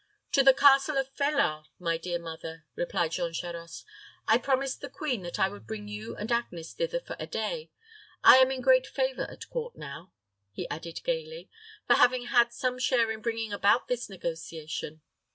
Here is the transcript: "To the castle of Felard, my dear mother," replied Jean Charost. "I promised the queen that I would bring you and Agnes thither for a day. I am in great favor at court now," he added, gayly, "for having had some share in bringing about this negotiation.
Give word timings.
"To 0.31 0.41
the 0.41 0.55
castle 0.55 0.97
of 0.97 1.09
Felard, 1.15 1.65
my 1.77 1.95
dear 1.95 2.17
mother," 2.17 2.65
replied 2.75 3.11
Jean 3.11 3.33
Charost. 3.33 3.85
"I 4.27 4.39
promised 4.39 4.81
the 4.81 4.89
queen 4.89 5.21
that 5.21 5.37
I 5.37 5.47
would 5.47 5.67
bring 5.67 5.87
you 5.87 6.15
and 6.15 6.31
Agnes 6.31 6.73
thither 6.73 6.99
for 6.99 7.15
a 7.19 7.27
day. 7.27 7.69
I 8.23 8.37
am 8.37 8.49
in 8.49 8.61
great 8.61 8.87
favor 8.87 9.29
at 9.29 9.47
court 9.51 9.75
now," 9.77 10.11
he 10.51 10.67
added, 10.69 11.03
gayly, 11.03 11.51
"for 11.85 11.93
having 11.93 12.23
had 12.25 12.51
some 12.51 12.79
share 12.79 13.11
in 13.11 13.21
bringing 13.21 13.53
about 13.53 13.87
this 13.89 14.09
negotiation. 14.09 15.01